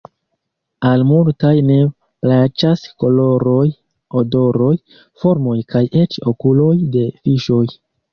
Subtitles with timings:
[0.91, 1.75] Al multaj ne
[2.23, 3.65] plaĉas koloroj,
[4.21, 4.71] odoroj,
[5.25, 7.63] formoj kaj eĉ okuloj de fiŝoj.